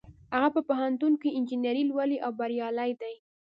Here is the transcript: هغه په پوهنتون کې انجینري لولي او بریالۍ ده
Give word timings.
هغه 0.33 0.49
په 0.55 0.61
پوهنتون 0.67 1.13
کې 1.21 1.35
انجینري 1.37 1.83
لولي 1.89 2.17
او 2.25 2.31
بریالۍ 2.39 2.91
ده 3.01 3.11